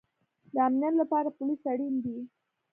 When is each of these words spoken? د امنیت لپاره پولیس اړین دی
د 0.53 0.55
امنیت 0.67 0.93
لپاره 1.01 1.35
پولیس 1.37 1.61
اړین 1.71 1.95
دی 2.03 2.17